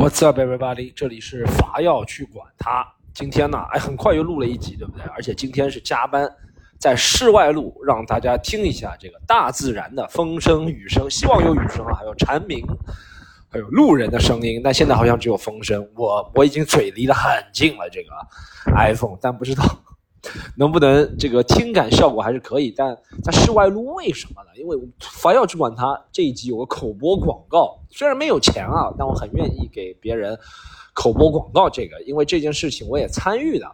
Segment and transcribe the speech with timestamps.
[0.00, 0.94] What's up, everybody？
[0.96, 2.90] 这里是伐要去管他。
[3.12, 5.02] 今天呢，哎，很快又录了一集，对不对？
[5.14, 6.26] 而且今天是加班，
[6.78, 12.66] 在室外录，让大家听一下这个大自然的风声、雨声，希望有雨声啊，还有蝉鸣，
[13.50, 14.62] 还有路人的声音。
[14.64, 15.86] 但现在好像只有风声。
[15.94, 18.08] 我我已经嘴离得很近了，这个
[18.74, 19.62] iPhone，但不知道。
[20.56, 24.50] 能不能这个听感效果还是可以，但在室外录为什么呢？
[24.56, 30.38] 因为凡要去管它这一集有个口播广告，虽然没有钱啊，但我很愿意给别人
[30.92, 31.70] 口播广告。
[31.70, 33.66] 这个因为这件事情我也参与的，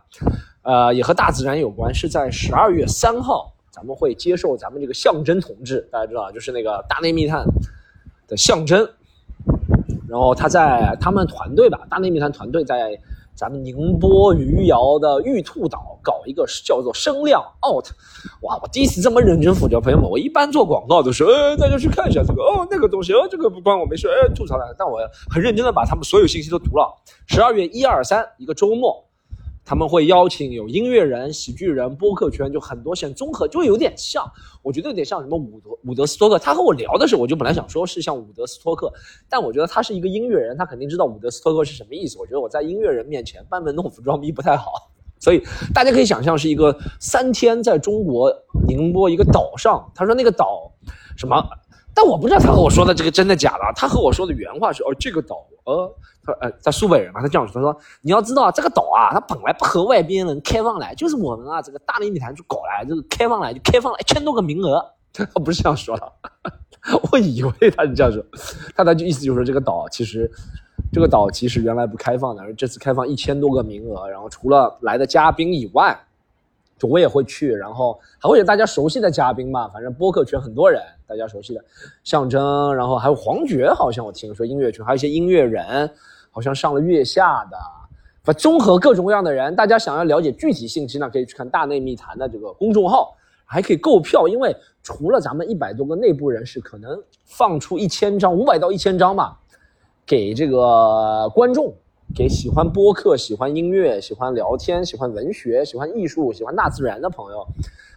[0.63, 1.93] 呃，也和大自然有关。
[1.93, 7.45] 是在十二月三号，咱们会接受咱们这个象征同志，大家知道，就是那个大内密探
[8.29, 8.89] 的象征。
[10.09, 12.97] 然后他在他们团队吧，大内密探团队在。
[13.37, 17.85] 咱们宁波余姚的玉兔岛搞一个叫做声量 out，
[18.41, 18.59] 哇！
[18.63, 24.75] 我第一次这么认真负责，朋友们，我一般做广告都是，呃，大家去看一下这个，哦，那个东西，哦，这个不关我没事，哎，吐槽了。
[24.79, 24.99] 但我
[25.31, 26.91] 很认真的把他们所有信息都读了。
[27.27, 29.06] 十二月一二三一个周末。
[29.67, 34.25] 他们会邀请有音乐人、喜剧人、播客圈，就很多线综合，就有点像，
[34.63, 36.39] 我觉得有点像什么伍德伍德斯托克。
[36.39, 38.93] 他和我聊的时候，我就本来想说是像伍德斯托克，
[39.29, 42.17] 但我觉得他是一个音乐人，他肯定知道伍德斯托克是什么意思。
[42.17, 44.71] 我觉得我在音乐人面前班门弄斧装逼不太好，
[45.19, 45.43] 所以
[45.75, 48.33] 大家可以想象是一个三天在中国
[48.69, 50.73] 宁波一个岛上，他说那个岛
[51.17, 51.45] 什么。
[51.97, 53.61] 但我不知道他和我说的这个真的假的。
[53.75, 55.91] 他和我说的原话是：哦，这个岛，呃，
[56.23, 64.85] 他呃，他苏北人嘛，他这样说，他说你要知道这个岛啊，它本来不和外边人开放来，就是我们啊这个大内密谈就搞来，这个开放来就开放了一千多个名额。
[65.15, 66.13] 他不是这样说的，
[67.11, 68.23] 我以为他是这样说，
[68.77, 70.31] 他的意思就是说这个岛其实，
[70.93, 75.99] 这个岛其实原来不开放的，而这次开放一千多个名额，然后除了来的嘉宾以外。
[76.79, 81.65] 就我也会去，然后还会有大家熟悉的嘉宾嘛，反正播客圈很多人，大家熟悉的
[82.05, 85.91] 象征，然后还有黄觉，好像我听说音乐圈还有一些音乐人，
[86.31, 87.57] 好像上了月下的，
[88.23, 99.35] 反综合各种各样的人，大家想要了解具体信息呢，可以去看大内密谈的这个公众号，还可以购票，因为除了咱们一百多个内部人士，可能放出一千张，五百到一千张嘛，
[100.05, 101.73] 给这个观众。
[102.15, 107.47] 给喜欢播客、喜欢音乐、喜欢聊天、喜欢文学、喜欢艺术、喜欢大自然的朋友，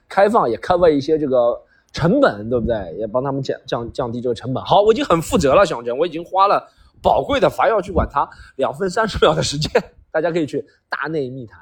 [0.07, 1.57] 开放也 cover 一些这个
[1.93, 2.95] 成本，对不对？
[2.97, 4.63] 也帮他们降降降低这个成本。
[4.63, 6.67] 好，我已经很负责了，小郑，我已经花了
[7.01, 8.27] 宝贵的伐要去管他
[8.57, 9.71] 两分三十秒的时间，
[10.11, 11.57] 大家可以去大内密谈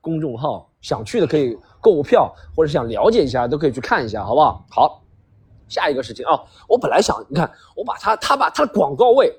[0.00, 4.64] 公众号，想去的可以购票，或者想了解一下都可以去看一下，好不好？
[4.70, 5.02] 好，
[5.68, 9.30] 下一个事情啊，我本来想，你看，我把他他把他的广告位。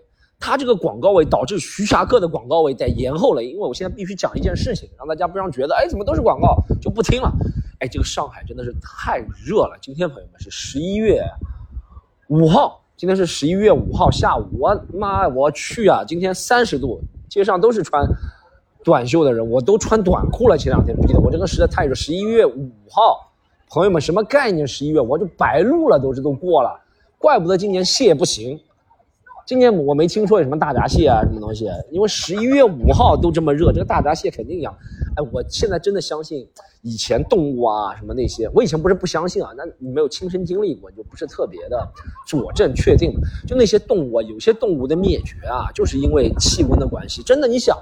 [0.41, 7.31] 他这个广告位导致徐霞客的广告位在延后了，因为我现在必须讲一件事情，让大家不让觉得，哎，怎么都是广告就不听了。
[7.79, 9.78] 哎，这个上海真的是太热了。
[9.80, 11.24] 今天朋友们是十一月
[12.28, 16.03] 五号，今天是十一月五号下午，我妈，我去啊！
[16.03, 17.00] 今天三十度，
[17.30, 18.03] 街上都是穿
[18.84, 20.57] 短袖的人，我都穿短裤了。
[20.57, 21.94] 前两天不记得，我这个实在太热。
[21.94, 23.31] 十一月五号，
[23.69, 24.68] 朋友们什么概念？
[24.68, 26.81] 十一月我就白录了，都是都过了，
[27.19, 28.59] 怪不得今年蟹不行。
[29.46, 31.68] 今年我没听说有什么大闸蟹啊，什么东西？
[31.91, 34.74] 因为十一月五号都这么热，这个大闸蟹肯定养。
[35.16, 36.47] 哎，我现在真的相信
[36.81, 41.85] 以前动物啊什么那些，我以前不是不相信啊，那你没有亲身经历过，就不是特别的
[42.28, 43.13] 佐证确定。
[43.47, 47.22] 就那些动物，啊，有些动物的灭绝啊，就是因为气温的关系。
[47.24, 47.78] 真的，你想，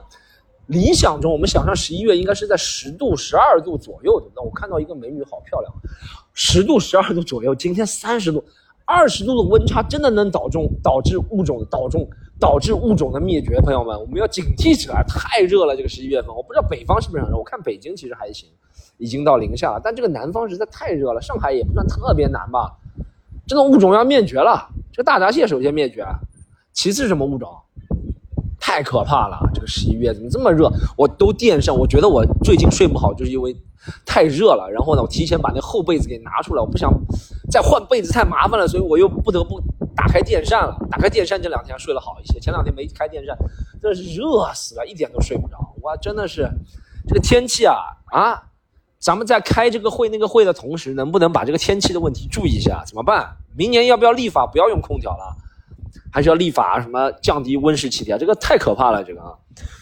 [0.68, 4.28] 理想中我们想象十一月应该是在十度、十二度左右的。
[4.36, 5.72] 那我看到一个美女好漂亮，
[6.34, 8.44] 十度、十二度左右，今天三十度。
[8.90, 15.06] 二十度的温差真的能导致导致物种导中导致物种的灭绝，朋友们，我们要警惕起来！
[15.08, 18.50] 太热了，这个十一月份，我不知道北方是不是很热，我看北京其实还行，
[18.98, 22.80] 已经到零下了，但这个南方实在太热了，上海也不算特别难吧？
[23.46, 26.04] 这种物种要灭绝了，这个大闸蟹首先灭绝，
[26.74, 27.48] 其次什么物种？
[28.60, 29.38] 太可怕了！
[29.54, 30.68] 这个十一月怎么这么热？
[30.98, 33.56] 我都垫上，我觉得我最近睡不好，就是因为。
[34.06, 36.92] 太热了，然后呢，我提前把那厚被子给拿出来，我不想
[37.50, 39.62] 再换被子太麻烦了，所以我又不得不
[39.96, 40.78] 打开电扇了。
[40.90, 43.38] 打开电扇这两天睡得好一些，前两天没开电扇，
[43.82, 45.58] 真的是热死了，一点都睡不着。
[45.82, 46.50] 哇，真的是
[47.08, 47.76] 这个天气啊
[48.12, 48.44] 啊！
[49.00, 52.84] 咱们在开这个会那个会的同时，能不能把这个天气的问题注意一下？
[52.86, 53.38] 怎么办？
[53.56, 55.38] 明年要不要立法不要用空调了？
[56.12, 58.18] 还是要立法什么降低温室气体啊？
[58.18, 59.32] 这个太可怕了，这个啊。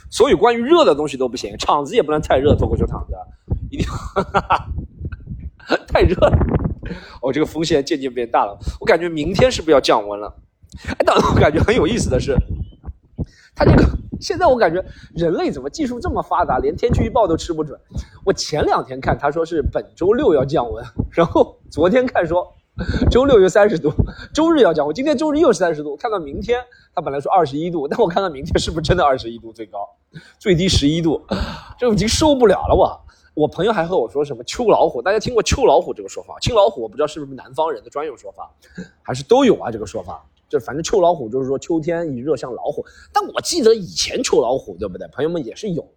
[0.09, 3.13] 所以关于热的东西都不行，场子也不能太热，脱口秀场子。
[3.69, 6.37] 一定要哈哈太热了，
[7.21, 8.57] 哦，这个风险渐渐变大了。
[8.79, 10.33] 我感觉明天是不是要降温了？
[10.87, 12.37] 哎，但我感觉很有意思的是，
[13.55, 13.83] 它这个
[14.19, 14.83] 现在我感觉
[15.15, 17.79] 人类怎么技术这么发达，连天气预报都吃不准。
[18.23, 22.55] 我前两天看他说是本周六要降温，然后昨天看说
[23.09, 23.91] 周六又三十度，
[24.33, 26.61] 周日要降温，今天周日又三十度，看到明天，
[26.93, 29.79] 他本来说二十一度，但我看到明天是不是真的二十一度最高，
[30.39, 31.25] 最低十一度，
[31.77, 33.06] 这已经受不了了我。
[33.37, 36.39] 我朋友还和我说什么秋老虎，大家听过秋老虎这个说法？
[36.41, 38.51] 秋老虎我不知道是不是南方人的专用说法，
[39.03, 40.25] 还是都有啊这个说法。
[40.49, 45.07] 就反正秋老虎就是说秋天一热像老虎，但我记得以前秋老虎对不对？
[45.09, 45.87] 朋友们也是有，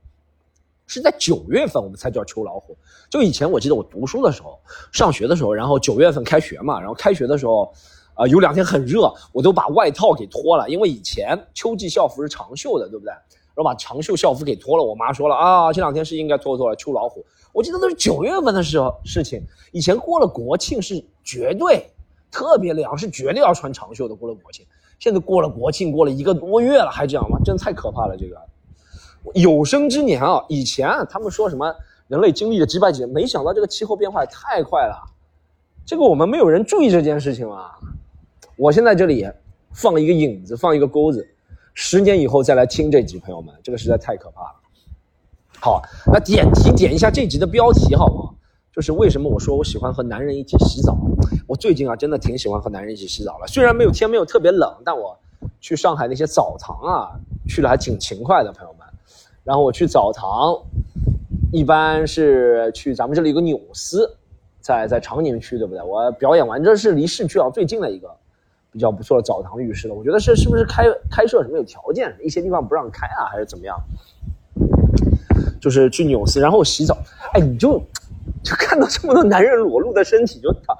[0.86, 2.76] 是在九月份我们才叫秋老虎。
[3.08, 4.60] 就以前我记得我读书的时候，
[4.92, 7.72] 上学的时候，然后九月份开学嘛，然后开学的时候，
[8.12, 13.14] 啊有两天很热，我都把外套给脱了，因为以前秋季校服是长袖的，对不对？
[13.60, 16.74] 然后把长袖校服给脱了，我妈说了啊，这两天是应该脱脱了。
[16.76, 17.22] 秋老虎，
[17.52, 19.42] 我记得都是九月份的时候事情。
[19.70, 21.90] 以前过了国庆是绝对
[22.30, 24.14] 特别凉，是绝对要穿长袖的。
[24.14, 24.64] 过了国庆，
[24.98, 27.38] 现在过了国庆，过了一个多月了还这样吗？
[27.44, 28.16] 真太可怕了！
[28.16, 28.40] 这个
[29.34, 31.70] 有生之年啊，以前他们说什么
[32.08, 34.96] 人类经历了几百几年，没想到这个气候变化也太快了。
[35.84, 37.72] 这个我们没有人注意这件事情啊？
[38.56, 39.28] 我现在这里
[39.70, 41.28] 放一个影子，放一个钩子。
[41.82, 44.54] 十年以后再来听这集，朋友们，这个实在太可怕了。
[45.58, 45.82] 好，
[46.12, 48.34] 那点题点一下这集的标题好不好？
[48.70, 50.94] 就是为什么我说我喜欢和男人一起洗澡？
[51.46, 53.46] 我最近啊，真的挺喜欢和男人一起洗澡了。
[53.46, 55.18] 虽然没有天没有特别冷，但我
[55.58, 57.18] 去上海那些澡堂啊，
[57.48, 58.86] 去的还挺勤快的，朋友们。
[59.42, 60.62] 然后我去澡堂，
[61.50, 64.18] 一般是去咱们这里有个纽斯，
[64.60, 65.82] 在在长宁区，对不对？
[65.82, 68.14] 我表演完，这是离市区啊最近的一个。
[68.72, 73.76] 比较不错的澡堂浴室了，我觉得是是不是开开设什么有条件，一些地方不让开啊，还是怎么样？
[75.60, 76.96] 就是去纽斯，然后洗澡，
[77.32, 77.78] 哎，你就
[78.42, 80.78] 就看到这么多男人裸露的身体，就泡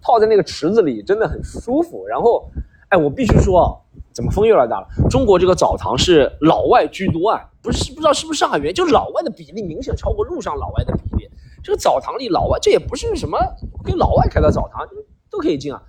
[0.00, 2.06] 泡在那个池子里，真的很舒服。
[2.06, 2.48] 然后，
[2.90, 3.80] 哎，我必须说，
[4.12, 4.86] 怎么风越来越大了？
[5.08, 11.28] 中国这个澡堂是老外居多啊，不是不知道是不是上海原因，就老外的比例明显超过路上老外的比例。
[11.62, 13.38] 这个澡堂里老外，这也不是什么
[13.84, 14.86] 给老外开的澡堂，
[15.30, 15.82] 都可以进啊。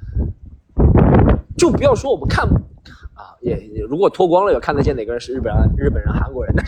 [1.57, 2.45] 就不要说我们看
[3.13, 3.55] 啊，也
[3.89, 6.53] 如果脱光了也看得见哪个人是日本人、日本人、韩国人。
[6.55, 6.63] 的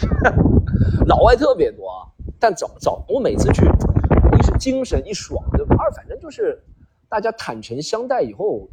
[1.07, 1.89] 老外特别多，
[2.39, 5.75] 但早早我每次去，一是精神一爽，对吧？
[5.79, 6.61] 二反正就是
[7.09, 8.67] 大家坦诚相待以后，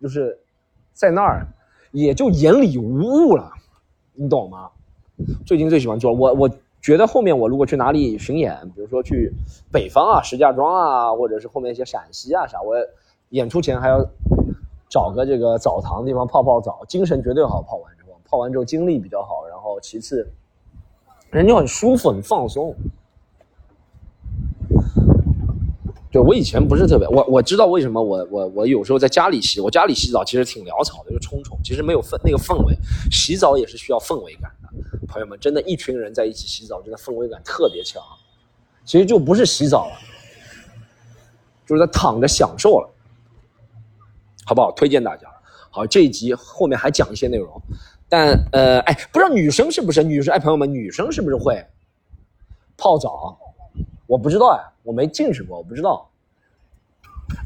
[0.00, 0.38] 就是
[0.92, 1.46] 在那儿
[1.90, 3.52] 也就眼里无物了，
[4.14, 4.70] 你懂吗？
[5.46, 6.50] 最近最喜欢做我，我
[6.80, 9.32] 觉得后面我如果去哪里巡演，比如说去
[9.72, 12.76] 北方啊、石家庄啊，或者是后面一些陕西啊啥，我
[13.30, 14.04] 演出前还要。
[14.92, 17.62] 找个这个澡堂地方泡泡澡，精神绝对好。
[17.62, 19.46] 泡完之后，泡完之后精力比较好。
[19.48, 20.30] 然后其次，
[21.30, 22.76] 人就很舒服、很放松。
[26.10, 32.76] 对我以前不是特别，我我知道为什么我我我有时候在家里洗，我家里洗澡其实挺潦草的，就冲冲，其实没有氛那个氛围。
[33.10, 34.68] 洗澡也是需要氛围感的，
[35.08, 38.02] 朋友们，真的，一群人在一起洗澡，真的氛围感特别强。
[38.84, 39.94] 其实就不是洗澡了，
[41.66, 42.90] 就是在躺着享受了。
[44.44, 44.72] 好不好？
[44.72, 45.26] 推荐大家。
[45.70, 47.60] 好，这一集后面还讲一些内容，
[48.08, 50.34] 但呃，哎，不知道女生是不是女生？
[50.34, 51.64] 哎，朋友们，女生是不是会
[52.76, 53.38] 泡澡？
[54.06, 56.10] 我不知道哎，我没进去过，我不知道。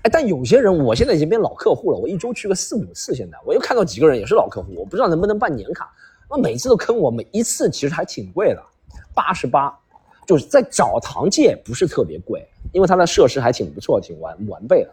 [0.03, 3.15] 哎，但有些人，我现在已经变老客户了，我一周去个四五次。
[3.15, 5.89] 现在我又看到几个人也是老客户，我不知道能不能办年卡。
[6.29, 8.61] 那每次都坑我，每一次其实还挺贵的，
[9.15, 9.73] 八十八，
[10.27, 14.91] 就是在澡堂界不是特别贵，因为它的设施还挺不错，挺完完备的。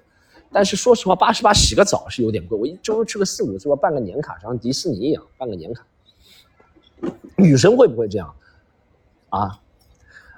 [0.53, 2.57] 但是说实话，八十八洗个澡是有点贵。
[2.57, 5.83] 我一周去个四五次，我办个年卡，像迪士尼一样办个年卡。
[7.35, 8.33] 女生会不会这样？
[9.29, 9.60] 啊？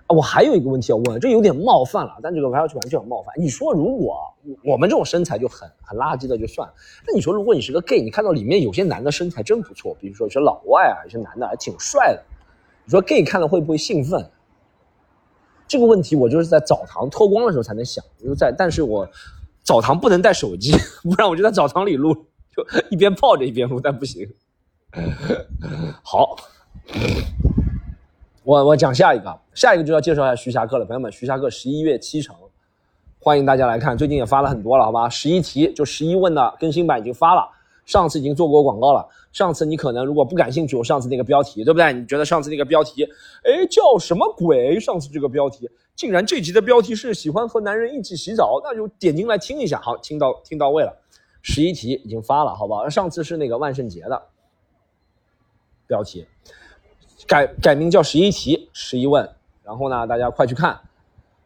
[0.07, 3.33] 我还有一个问题要问，这有点冒犯了，但这个玩笑去玩就很冒犯。
[3.37, 6.71] 你说如果我们这种身材就很很垃圾的就算，
[7.05, 12.23] 那你说如果你是个 gay，你看到里面有些男的身材真不错，比如说有些老外啊，有些男的还挺帅的，
[12.85, 14.29] 你说 gay 看了会不会兴奋？
[15.67, 19.07] 这个问题我就是在澡堂脱光的时候才能想，就在，但是我。
[19.65, 20.71] 澡堂不能带手机，
[21.03, 22.13] 不然我就在澡堂里录，
[22.55, 24.25] 就一边泡着一边录，但不行。
[26.03, 26.37] 好，
[28.43, 32.35] 我我讲下一个，下一个就要介绍一下徐霞客了，朋友们，徐霞客十一月七成，
[33.19, 35.09] 欢迎大家来看，最近也发了很多了，好吧？
[35.09, 37.49] 十一题就十一问的更新版已经发了，
[37.85, 39.03] 上次已经做过广告了，
[39.33, 41.91] 上次你可能如果不感兴趣，我上次那个标题对不对？
[41.91, 43.03] 你觉得上次那个标题，
[43.43, 44.79] 哎，叫什么鬼？
[44.79, 45.67] 上次这个标题。
[45.95, 49.79] 竟然这集的标题是喜欢和男人一起洗澡，那就点进来听一下。
[49.79, 51.01] 好，听到听到位了。
[51.41, 52.89] 十一题已经发了，好不好？
[52.89, 54.21] 上次是那个万圣节的
[55.87, 56.25] 标题，
[57.27, 59.29] 改改名叫十一题十一问。
[59.63, 60.77] 然后呢，大家快去看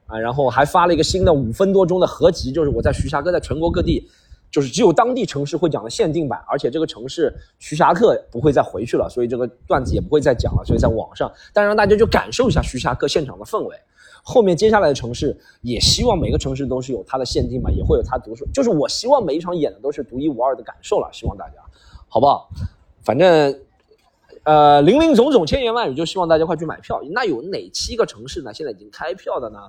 [0.08, 0.18] 啊！
[0.18, 4.10] 然后还发了一个新的五分多钟的合集，就是我在徐霞哥在全国各地
[4.52, 13.76] 就是只有当地城市会讲的限定版，而且这个城市徐霞客不会再回去了，所以这个段子也不会再讲了，所以在网上，但让大家就感受一下徐霞客现场的氛围。
[14.30, 21.56] 后面接下来的城市也希望每个城市都是有它的限定版，也会有它独属，就是我希望每一场演的都是独一无二的感受了，希望大家
[22.08, 22.50] 好不好？
[23.02, 23.60] 反正。
[24.44, 27.02] 呃，林林总总，千言万语，就希望大家快去买票。
[27.12, 28.52] 那有哪七个城市呢？
[28.54, 29.60] 现在已经开票的呢？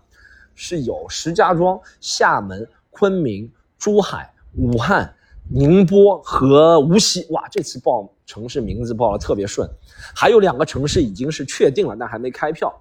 [0.54, 5.12] 是有石家庄、厦门、昆明、珠海、武汉、
[5.48, 7.26] 宁波和无锡。
[7.30, 9.68] 哇，这次报城市名字报的特别顺。
[10.14, 12.72] 还有两个城市已经是确定了，但还没开票，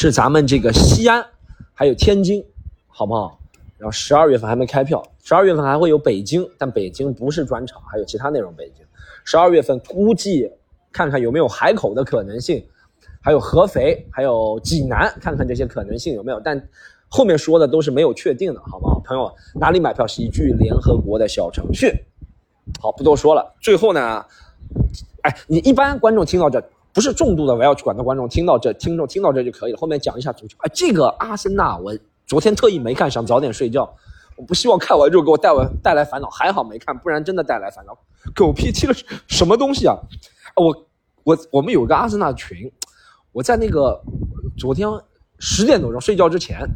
[0.00, 1.26] 是咱们这个西安，
[1.74, 2.46] 还有天津，
[2.86, 3.36] 好不好？
[3.78, 8.54] 然后十二月份还没开票，十二月份还会有北京，但北京不是专场，还有其他内容。
[8.54, 8.86] 北京。
[9.24, 10.48] 十二月份估计
[10.92, 12.64] 看看有没有海口的可能性，
[13.20, 16.38] 还有合肥，还有济南，看看这些可能性有没有。
[16.38, 16.68] 但
[17.08, 19.00] 后面说的都是没有确定的，好不好？
[19.04, 20.06] 朋友哪里买票？
[20.06, 21.92] 喜剧联合国的小程序。
[22.80, 23.52] 好，不多说了。
[23.60, 24.24] 最后呢，
[25.22, 26.62] 哎，你一般观众听到这，
[26.98, 29.78] 不是重度的我要去管的观众听到这，听众听到这就可以了。
[29.78, 30.56] 后面讲一下足球。
[30.62, 33.88] 哎，这个阿森纳，我昨天特意没看，想早点睡觉。
[34.36, 37.96] 我不希望看完之后给我带完带来烦恼，还好没看，不然真的带来烦恼。
[38.34, 38.94] 狗屁踢了
[39.28, 39.94] 什么东西啊！
[40.56, 40.86] 我
[41.22, 42.68] 我我们有个阿森纳群，
[43.30, 44.02] 我在那个
[44.56, 44.88] 昨天
[45.38, 46.68] 十点多钟睡觉之前，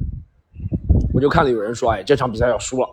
[1.13, 2.89] 我就看了有人说，哎，这场比赛要输了，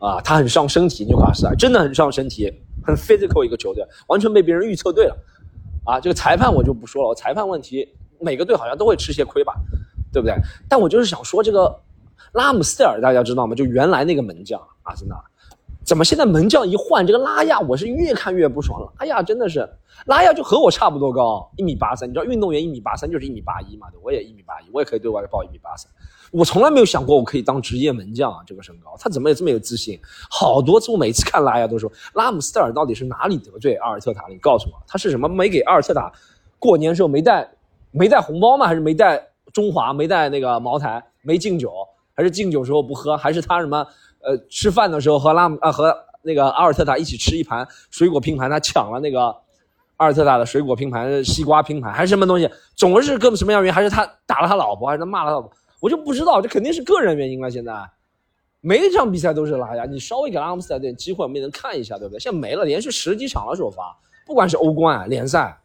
[0.00, 2.50] 啊，他很伤身体，纽卡斯尔真的很伤身体，
[2.82, 5.14] 很 physical 一个球队，完全被别人预测对了，
[5.86, 7.88] 啊，这个裁判我就不说了，裁判问题
[8.20, 9.54] 每个队好像都会吃些亏吧，
[10.12, 10.34] 对不对？
[10.68, 11.80] 但我就是想说这个。
[12.32, 13.54] 拉姆斯尔大家知道吗？
[13.54, 15.16] 就原来那个门将阿森纳，
[15.84, 18.92] 怎么现在门将一换，这个拉亚我是越看越不爽了。
[18.98, 19.66] 哎呀，真的是
[20.04, 22.06] 拉亚就和我差不多高，一米八三。
[22.06, 23.88] 你知道运动员一米八三就是一米八一嘛？
[23.90, 25.90] 对，我也一米八一，我也可以对外报一米八三。
[26.36, 29.98] 我从来没有想过我可以当职业门将啊，这个身高，他怎么也这么有自信？
[30.28, 34.28] 好多次我每次看拉亚都说，拉姆斯尔到底是哪里得罪阿尔特塔了？
[34.28, 36.12] 你告诉我，他是什么没给阿尔特塔
[36.58, 37.48] 过年时候没带
[37.90, 38.66] 没带红包吗？
[38.66, 41.72] 还是没带中华没带那个茅台没敬酒？
[42.12, 43.86] 还是敬酒时候不喝，还是他什么？
[44.20, 49.34] 呃，吃饭的时候和拉姆啊和那个阿尔特塔一起吃一盘水果拼盘，他抢了那个
[49.96, 52.50] 阿尔特塔的水果拼盘、西瓜拼盘，还是什么东西？
[52.74, 53.74] 总是个什么样原因？
[53.74, 55.50] 还是他打了他老婆，还是他骂了他老婆？
[55.80, 57.50] 我就不知道，这肯定是个人原因了。
[57.50, 57.72] 现在
[58.60, 62.18] 每一场比赛都是拉呀，你稍微给拉姆斯点机会，我们也能看一下，对不对？
[62.18, 65.58] 现在没了，连续十几场了首发，不管是欧冠、联赛，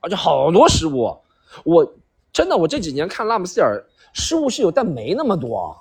[0.00, 1.16] 而且好多失误。
[1.64, 1.94] 我
[2.32, 3.84] 真的，我这几年看拉姆斯尔。
[4.12, 5.72] 失误是有，但没那么多，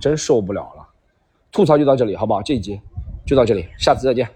[0.00, 0.84] 真受不了了。
[1.52, 2.42] 吐槽就到这里，好不好？
[2.42, 2.80] 这一集
[3.24, 4.28] 就到这里，下次再见。